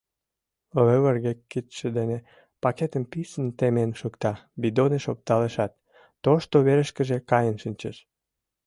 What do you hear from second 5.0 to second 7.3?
опталешат, тошто верышкыже